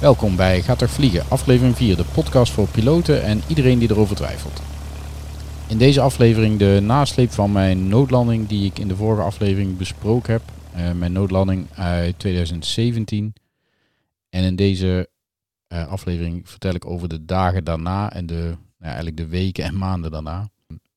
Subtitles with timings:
[0.00, 4.16] Welkom bij Gaat toch vliegen, aflevering 4, de podcast voor piloten en iedereen die erover
[4.16, 4.62] twijfelt.
[5.68, 10.32] In deze aflevering de nasleep van mijn noodlanding die ik in de vorige aflevering besproken
[10.32, 10.42] heb.
[10.76, 13.32] Uh, mijn noodlanding uit 2017.
[14.30, 15.08] En in deze
[15.72, 19.78] uh, aflevering vertel ik over de dagen daarna en de, nou, eigenlijk de weken en
[19.78, 20.50] maanden daarna.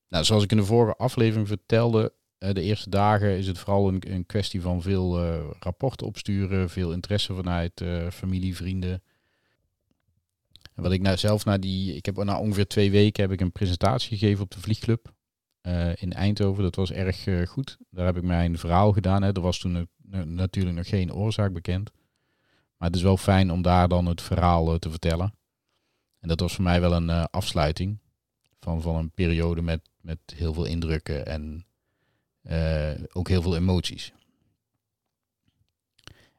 [0.08, 2.12] Nou, zoals ik in de vorige aflevering vertelde,
[2.52, 5.18] de eerste dagen is het vooral een, een kwestie van veel
[5.58, 9.02] rapporten opsturen, veel interesse vanuit familie, vrienden.
[10.74, 13.40] En wat ik nou zelf na die, ik heb na ongeveer twee weken heb ik
[13.40, 15.12] een presentatie gegeven op de vliegclub
[15.94, 16.62] in Eindhoven.
[16.62, 17.76] Dat was erg goed.
[17.90, 19.22] Daar heb ik mijn verhaal gedaan.
[19.22, 19.32] Hè.
[19.32, 19.88] Er was toen
[20.24, 21.90] natuurlijk nog geen oorzaak bekend.
[22.76, 25.34] Maar het is wel fijn om daar dan het verhaal te vertellen.
[26.20, 27.98] En dat was voor mij wel een afsluiting
[28.60, 31.66] van, van een periode met, met heel veel indrukken en
[32.50, 34.12] uh, ook heel veel emoties.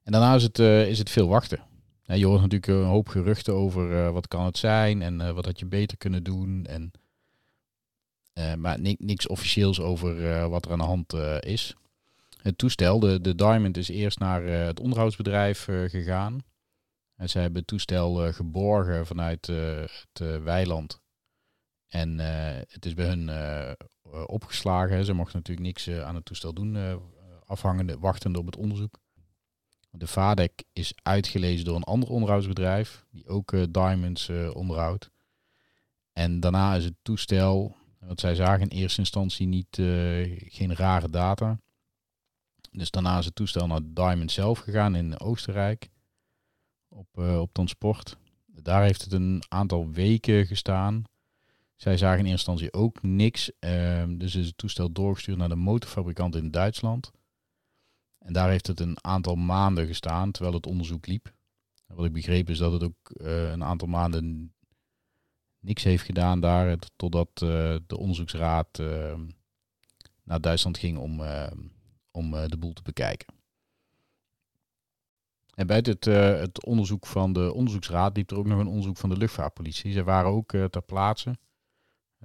[0.04, 1.64] En daarna is het, is het veel wachten.
[2.04, 5.66] Je hoort natuurlijk een hoop geruchten over wat kan het zijn en wat had je
[5.66, 6.66] beter kunnen doen.
[6.66, 6.92] En,
[8.60, 11.76] maar niks officieels over wat er aan de hand is
[12.46, 16.44] het toestel, de, de Diamond, is eerst naar uh, het onderhoudsbedrijf uh, gegaan.
[17.16, 21.02] En ze hebben het toestel uh, geborgen vanuit het weiland.
[21.88, 22.20] En
[22.70, 23.30] het is bij hun
[24.26, 25.06] opgeslagen.
[25.06, 27.02] Ze mochten natuurlijk niks aan het toestel doen,
[27.46, 29.00] afhangende, wachtende op het onderzoek.
[29.90, 35.10] De VADEC is uitgelezen door een ander onderhoudsbedrijf, die ook Diamonds onderhoudt.
[36.14, 39.76] En daarna is het toestel, wat zij zagen in eerste instantie niet,
[40.50, 41.60] geen rare data.
[42.72, 45.90] Dus daarna is het toestel naar Diamond zelf gegaan in Oostenrijk.
[46.88, 48.18] Op, op transport.
[48.46, 51.04] Daar heeft het een aantal weken gestaan.
[51.76, 53.52] Zij zagen in eerste instantie ook niks.
[53.60, 57.12] Uh, dus is het toestel doorgestuurd naar de motorfabrikant in Duitsland.
[58.20, 61.34] En daar heeft het een aantal maanden gestaan terwijl het onderzoek liep.
[61.88, 64.54] wat ik begreep is dat het ook uh, een aantal maanden
[65.60, 66.78] niks heeft gedaan daar.
[66.96, 69.28] Totdat uh, de onderzoeksraad ehm,
[70.24, 71.58] naar Duitsland ging om ehm,
[72.16, 73.34] om eh, de boel te bekijken.
[75.54, 79.10] En bij het, het, onderzoek van de onderzoeksraad liep er ook nog een onderzoek van
[79.10, 79.92] de luchtvaartpolitie.
[79.92, 81.38] Zij waren ook uh, ter plaatse.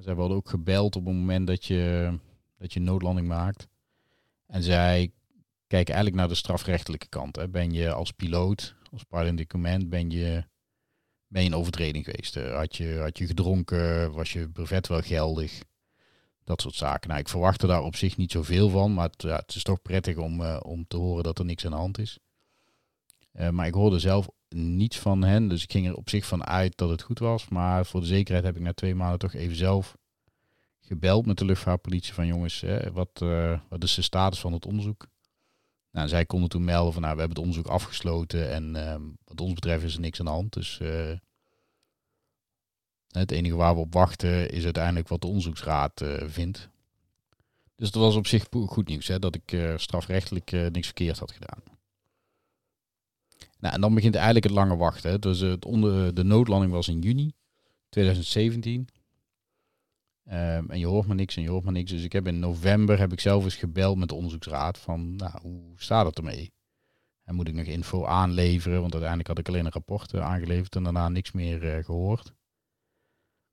[0.00, 2.12] Zij worden ook gebeld op het moment dat je,
[2.58, 3.68] dat je noodlanding maakt.
[4.46, 5.12] En zij
[5.66, 7.36] kijken eigenlijk naar de strafrechtelijke kant.
[7.36, 7.48] Hè.
[7.48, 10.44] Ben je als piloot, als pilot document, ben je,
[11.26, 12.34] ben je een overtreding geweest?
[12.34, 14.12] Had je, had je gedronken?
[14.12, 15.62] Was je brevet wel geldig?
[16.44, 17.08] Dat soort zaken.
[17.08, 19.82] Nou, ik verwachtte daar op zich niet zoveel van, maar het, ja, het is toch
[19.82, 22.18] prettig om, uh, om te horen dat er niks aan de hand is.
[23.32, 26.44] Uh, maar ik hoorde zelf niets van hen, dus ik ging er op zich van
[26.44, 27.48] uit dat het goed was.
[27.48, 29.96] Maar voor de zekerheid heb ik na twee maanden toch even zelf
[30.80, 34.66] gebeld met de luchtvaartpolitie van jongens, hè, wat, uh, wat is de status van het
[34.66, 35.06] onderzoek?
[35.90, 39.40] Nou, zij konden toen melden van nou, we hebben het onderzoek afgesloten en ehm, wat
[39.40, 40.52] ons betreft is er niks aan de hand.
[40.52, 40.80] Dus
[43.08, 46.68] het enige waar we op wachten is uiteindelijk wat de onderzoeksraad uh, vindt.
[47.76, 51.79] Dus dat was op zich goed nieuws, hè, dat ik strafrechtelijk niks verkeerd had gedaan.
[53.60, 55.20] Nou, en dan begint eigenlijk het lange wachten.
[55.20, 57.32] Dus het onder, de noodlanding was in juni
[57.88, 58.72] 2017.
[58.80, 58.88] Um,
[60.24, 61.90] ehm, en je hoort maar niks en je hoort maar niks.
[61.90, 65.40] Dus ik heb in november heb ik zelf eens gebeld met de onderzoeksraad van, nou,
[65.42, 66.52] hoe staat het ermee?
[67.24, 68.80] En moet ik nog info aanleveren?
[68.80, 72.32] Want uiteindelijk had ik alleen een rapport aangeleverd en daarna niks meer gehoord.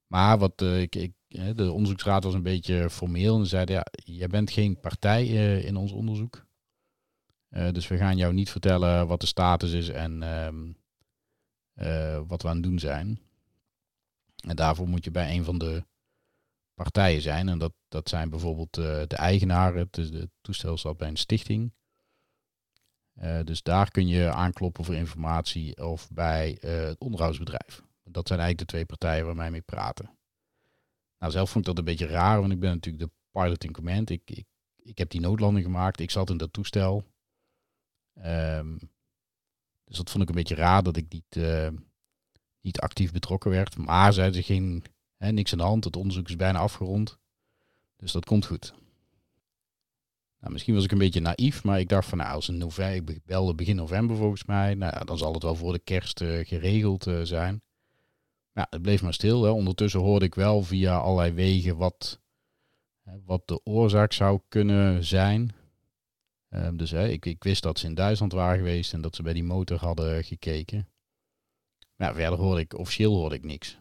[0.07, 4.51] Maar wat uh, ik, de onderzoeksraad was een beetje formeel en zeiden, ja, jij bent
[4.51, 5.25] geen partij
[5.57, 6.46] in ons onderzoek.
[7.57, 10.71] Uh, dus we gaan jou niet vertellen wat de status is en ehm,
[12.27, 13.19] wat we aan het doen zijn.
[14.47, 15.83] En daarvoor moet je bij een van de
[16.73, 17.49] partijen zijn.
[17.49, 19.89] En dat, dat zijn bijvoorbeeld de eigenaren.
[19.91, 21.73] Het, toestel zat bij een stichting.
[23.43, 27.81] dus daar kun je aankloppen voor informatie of bij het onderhoudsbedrijf.
[28.03, 30.17] Dat zijn eigenlijk de twee partijen waar mij mee praten.
[31.19, 33.71] Nou, zelf vond ik dat een beetje raar, want ik ben natuurlijk de pilot in
[33.71, 34.09] command.
[34.09, 34.45] Ik, ik,
[34.75, 35.99] ik heb die noodlanding gemaakt.
[35.99, 37.03] Ik zat in dat toestel.
[38.25, 38.79] Um,
[39.83, 41.67] dus dat vond ik een beetje raar dat ik niet, uh,
[42.61, 43.77] niet actief betrokken werd.
[43.77, 44.83] Maar zeiden ze geen,
[45.17, 45.83] hè, niks aan de hand.
[45.83, 47.17] Het onderzoek is bijna afgerond.
[47.95, 48.73] Dus dat komt goed.
[50.39, 53.15] Nou, misschien was ik een beetje naïef, maar ik dacht van nou, als een november,
[53.15, 56.45] ik belde begin november volgens mij, nou, dan zal het wel voor de kerst uh,
[56.45, 57.61] geregeld uh, zijn.
[58.51, 59.43] Ja, het bleef maar stil.
[59.43, 59.49] Hè.
[59.49, 62.19] Ondertussen hoorde ik wel via allerlei wegen wat,
[63.25, 65.55] wat de oorzaak zou kunnen zijn.
[66.49, 69.23] Um, dus hè, ik, ik wist dat ze in Duitsland waren geweest en dat ze
[69.23, 70.87] bij die motor hadden gekeken.
[71.95, 73.77] Maar ja, verder hoorde ik, officieel hoorde ik niks.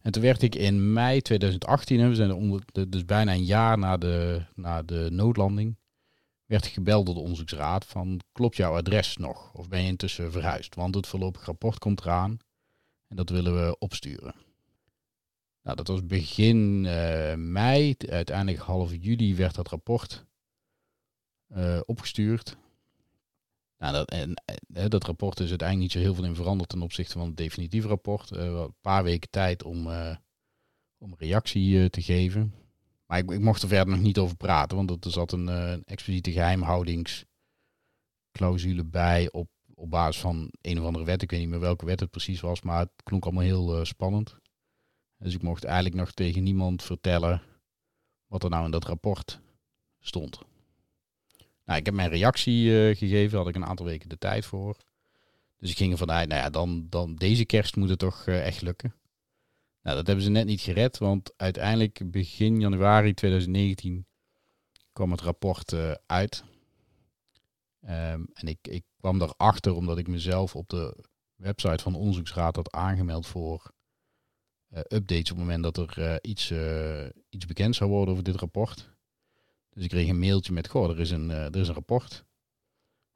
[0.00, 3.96] En toen werd ik in mei 2018, hè, we zijn dus bijna een jaar na
[3.96, 5.78] de, na de noodlanding,
[6.44, 9.54] werd gebeld door de onderzoeksraad van klopt jouw adres nog?
[9.54, 10.74] Of ben je intussen verhuisd?
[10.74, 12.38] Want het voorlopig rapport komt eraan
[13.08, 14.34] en dat willen we opsturen.
[15.62, 17.94] Nou, dat was begin uh, mei.
[18.08, 20.26] Uiteindelijk half juli werd dat rapport
[21.56, 22.56] uh, opgestuurd.
[23.78, 24.42] Nou, dat, en,
[24.88, 27.88] dat rapport is uiteindelijk niet zo heel veel in veranderd ten opzichte van het definitieve
[27.88, 28.30] rapport.
[28.30, 29.88] Uh, een paar weken tijd om,
[30.98, 32.54] om reactie te geven.
[33.06, 35.84] Maar ik, ik, mocht er verder nog niet over praten, want er zat een, een
[35.84, 41.22] expliciete geheimhoudingsclausule bij op, op basis van een of andere wet.
[41.22, 44.36] Ik weet niet meer welke wet het precies was, maar het klonk allemaal heel spannend.
[45.18, 47.42] Dus ik mocht eigenlijk nog tegen niemand vertellen
[48.26, 49.40] wat er nou in dat rapport
[50.00, 50.40] stond.
[51.68, 54.76] Nou, ik heb mijn reactie uh, gegeven, had ik een aantal weken de tijd voor.
[55.58, 58.62] Dus ik ging ervan nou ja, dan, dan deze kerst moet het toch uh, echt
[58.62, 58.94] lukken.
[59.82, 64.06] Nou, dat hebben ze net niet gered, want uiteindelijk begin januari 2019
[64.92, 66.44] kwam het rapport uh, uit.
[67.82, 71.04] Um, en ik, ik kwam daarachter omdat ik mezelf op de
[71.34, 73.72] website van de onderzoeksraad had aangemeld voor
[74.70, 76.52] updates op het moment dat er iets,
[77.28, 78.97] iets bekend zou worden over dit rapport.
[79.78, 82.24] Dus ik kreeg een mailtje met, goh, er is een, er is een rapport.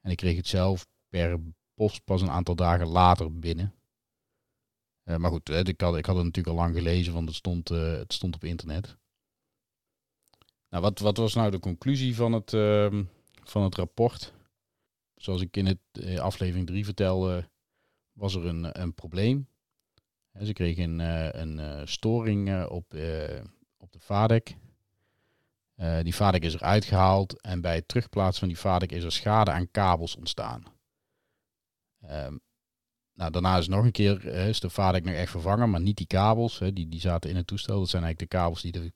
[0.01, 1.41] En ik kreeg het zelf per
[1.75, 3.75] post pas een aantal dagen later binnen.
[5.05, 8.13] maar goed, ik had, ik had het natuurlijk al lang gelezen, want het stond, het
[8.13, 8.97] stond op internet.
[10.69, 13.05] Nou, wat, wat was nou de conclusie van het, ehm,
[13.45, 14.33] van het rapport?
[15.15, 17.49] Zoals ik in het aflevering 3 vertelde,
[18.13, 19.49] was er een, een probleem
[20.41, 22.95] ze kregen een, eh, een eh, storing eh, op,
[23.77, 24.57] op de VADEC.
[26.03, 29.51] Die VADEC is eruit gehaald en bij het terugplaatsen van die VADEC is er schade
[29.51, 30.65] aan kabels ontstaan.
[32.11, 32.41] Um,
[33.15, 36.07] nou, daarna is nog een keer is de VADEC nog echt vervangen, maar niet die
[36.07, 36.59] kabels.
[36.59, 37.79] Hè, die, die zaten in het toestel.
[37.79, 38.93] Dat zijn eigenlijk de kabels die de,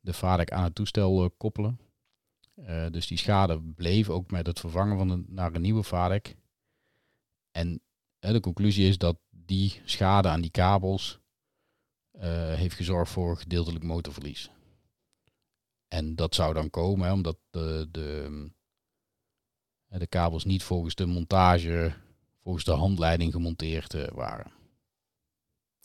[0.00, 1.80] de aan het toestel koppelen.
[2.56, 6.36] Uh, dus die schade bleef ook met het vervangen van naar een nieuwe VADEC.
[7.50, 7.82] En
[8.18, 11.20] de conclusie is dat die schade aan die kabels
[12.18, 14.50] heeft gezorgd voor gedeeltelijk motorverlies.
[15.92, 18.50] En dat zou dan komen hè, omdat de, de,
[19.88, 21.94] de kabels niet volgens de montage,
[22.42, 24.52] volgens de handleiding gemonteerd uh, waren.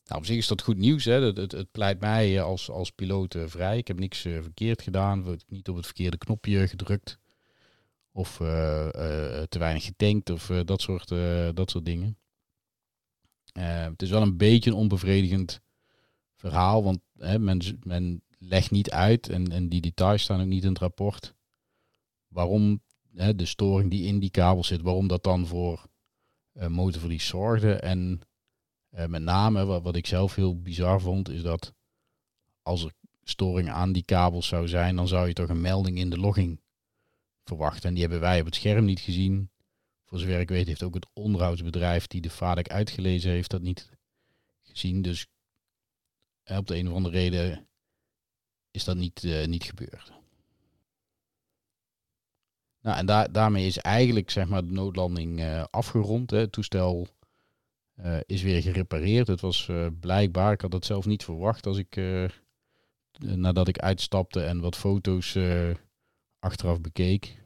[0.04, 1.04] Nou, op zich is dat goed nieuws.
[1.04, 1.22] Hè.
[1.22, 3.78] Het, het, pleit mij als, als piloot uh, vrij.
[3.78, 5.32] Ik heb niks verkeerd gedaan.
[5.32, 7.18] Ik niet op het verkeerde knopje gedrukt.
[8.12, 11.08] Of te weinig getankt of dat, soort,
[11.56, 12.18] dat soort dingen.
[13.52, 15.60] Het is wel een beetje een onbevredigend
[16.34, 20.62] verhaal, want hè, men, men legt niet uit, en, en die details staan ook niet
[20.62, 21.34] in het rapport,
[22.28, 22.82] waarom
[23.14, 25.86] hè, de storing die in die kabel zit, waarom dat dan voor
[26.52, 27.74] uh, motorverlies zorgde.
[27.74, 28.20] En
[28.90, 31.74] uh, met name, wat, wat ik zelf heel bizar vond, is dat
[32.62, 32.92] als er
[33.22, 36.60] storing aan die kabels zou zijn, dan zou je toch een melding in de logging
[37.44, 37.88] verwachten.
[37.88, 39.50] En die hebben wij op het scherm niet gezien
[40.08, 43.90] voor zover ik weet heeft ook het onderhoudsbedrijf die de VADEC uitgelezen heeft dat niet
[44.62, 45.02] gezien.
[45.02, 45.26] Dus
[46.44, 47.68] op de een of andere reden
[48.78, 50.12] is dat niet, uh, niet gebeurd.
[52.80, 56.30] Nou, en daar, daarmee is eigenlijk zeg maar, de noodlanding uh, afgerond.
[56.30, 56.38] Hè.
[56.38, 57.08] Het toestel
[57.96, 59.26] uh, is weer gerepareerd.
[59.26, 59.70] Het was
[60.00, 62.00] blijkbaar, ik had het zelf niet verwacht als ik
[63.18, 65.38] nadat ik uitstapte en wat foto's
[66.38, 67.42] achteraf bekeek.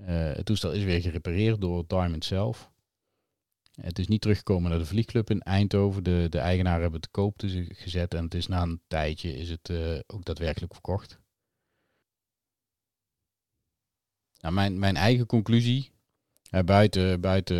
[0.00, 2.70] Het toestel is weer gerepareerd door Diamond zelf.
[3.80, 6.04] Het is niet teruggekomen naar de vliegclub in Eindhoven.
[6.04, 7.34] De, de eigenaar hebben het koop
[7.68, 11.20] gezet en het is na een tijdje is het uh, ook daadwerkelijk verkocht.
[14.40, 15.92] Nou, mijn, mijn eigen conclusie,
[16.50, 17.56] uh, buiten, buiten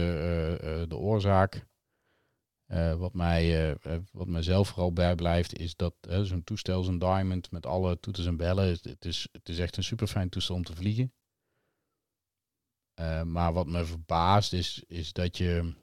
[0.88, 1.66] de oorzaak,
[2.96, 3.76] wat, mij,
[4.12, 8.36] wat mij zelf vooral bijblijft, is dat zo'n toestel, zo'n Diamond met alle toeters en
[8.36, 11.12] bellen, het is, het is echt een super fijn toestel om te vliegen.
[13.24, 15.74] Maar wat me verbaast is, is dat je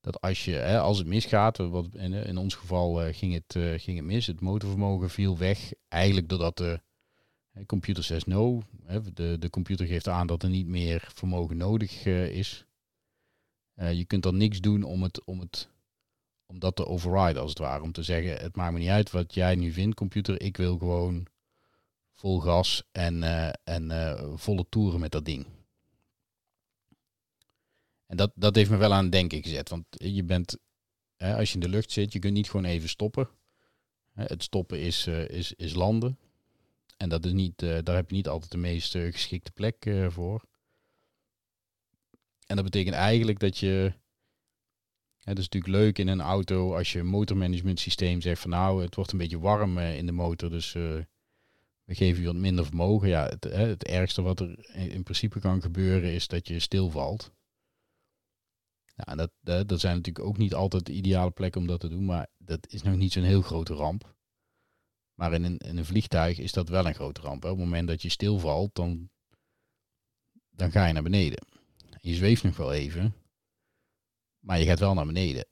[0.00, 3.80] dat als je, hè, als het misgaat, wat in, in ons geval uh, ging, het,
[3.82, 6.80] ging het mis, het motorvermogen viel weg, eigenlijk doordat de
[7.66, 12.06] computer says no, hè, de, de computer geeft aan dat er niet meer vermogen nodig
[12.06, 12.64] is.
[13.74, 15.68] je kunt dan niks doen om, het, om, het,
[16.46, 19.10] om dat te overriden als het ware, om te zeggen, het maakt me niet uit
[19.10, 21.26] wat jij nu vindt, computer, ik wil gewoon
[22.14, 23.22] vol gas en,
[23.64, 25.46] en volle toeren met dat ding.
[28.10, 29.68] En dat, dat heeft me wel aan het denken gezet.
[29.68, 30.58] Want je bent,
[31.16, 33.28] hè, als je in de lucht zit, je kunt niet gewoon even stoppen.
[34.12, 36.18] Het stoppen is, uh, is, is landen.
[36.96, 39.90] En dat is niet, uh, daar heb je niet altijd de meest uh, geschikte plek
[40.08, 40.44] voor.
[42.46, 43.92] En dat betekent eigenlijk dat je.
[45.20, 48.82] Het is natuurlijk leuk in een auto als je een motormanagement systeem zegt van nou,
[48.82, 50.50] het wordt een beetje warm in de motor.
[50.50, 51.06] Dus we
[51.86, 53.08] geven je wat minder vermogen.
[53.08, 57.32] Ja, het, het ergste wat er in principe kan gebeuren is dat je stilvalt.
[59.06, 59.30] Ja, dat,
[59.68, 62.66] dat, zijn natuurlijk ook niet altijd de ideale plekken om dat te doen, maar dat
[62.68, 64.14] is nog niet zo'n heel grote ramp.
[65.14, 67.44] Maar in een, in een vliegtuig is dat wel een grote ramp.
[67.44, 69.10] Op het moment dat je stilvalt, dan,
[70.50, 71.46] dan ga je naar beneden.
[72.00, 73.14] Je zweeft nog wel even,
[74.38, 75.46] maar je gaat wel naar beneden.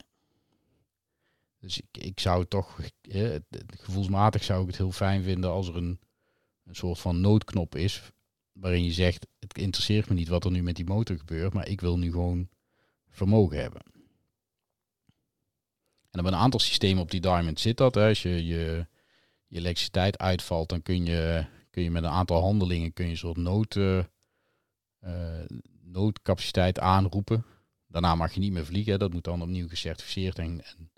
[1.59, 2.79] Dus ik, ik zou toch,
[3.67, 5.99] gevoelsmatig zou ik het heel fijn vinden als er een,
[6.63, 8.11] een soort van noodknop is.
[8.51, 11.67] Waarin je zegt, het interesseert me niet wat er nu met die motor gebeurt, maar
[11.67, 12.49] ik wil nu gewoon
[13.09, 13.81] vermogen hebben.
[16.11, 17.95] En op een aantal systemen op die Diamond zit dat.
[17.95, 18.07] Hè.
[18.07, 18.87] Als je, je
[19.49, 23.17] je elektriciteit uitvalt, dan kun je, kun je met een aantal handelingen kun je een
[23.17, 24.03] soort nood, uh,
[25.81, 27.45] noodcapaciteit aanroepen.
[27.87, 28.99] Daarna mag je niet meer vliegen.
[28.99, 30.91] Dat moet dan opnieuw gecertificeerd en, en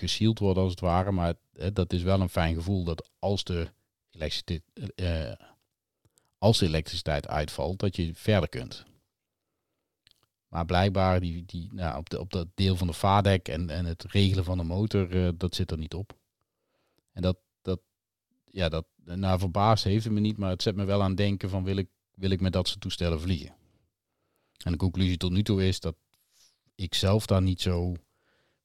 [0.00, 1.12] uh, worden als het ware.
[1.12, 1.34] Maar
[1.72, 3.70] dat is wel een fijn gevoel dat als de,
[4.10, 4.62] elektriciteit,
[6.38, 8.84] als de elektriciteit uitvalt, dat je verder kunt.
[10.48, 13.84] Maar blijkbaar die, die, nou, op, de, op dat deel van de vaardek en, en
[13.84, 16.18] het regelen van de motor, dat zit er niet op.
[17.12, 17.80] En dat, dat,
[18.50, 21.50] ja, dat, nou verbaasd heeft het me niet, maar het zet me wel aan denken
[21.50, 23.54] van wil ik, wil ik met dat soort toestellen vliegen.
[24.64, 25.96] En de conclusie tot nu toe is dat
[26.74, 27.94] ik zelf daar niet zo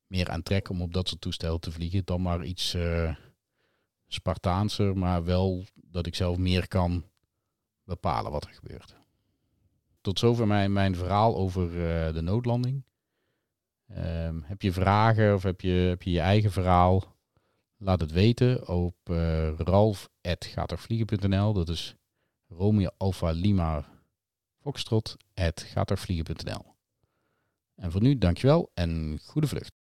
[0.07, 3.15] meer aan trek om op dat soort toestellen te vliegen dan maar iets uh,
[4.07, 7.09] Spartaanser, maar wel dat ik zelf meer kan
[7.83, 8.95] bepalen wat er gebeurt.
[10.01, 12.85] Tot zover mijn, mijn verhaal over uh, de noodlanding.
[13.97, 17.15] Um, heb je vragen of heb je, heb je je eigen verhaal?
[17.77, 21.53] Laat het weten op uh, ralf.gatervliegen.nl.
[21.53, 21.95] Dat is
[22.47, 23.85] Romeo Alpha Lima
[27.75, 29.80] En voor nu dankjewel en goede vlucht.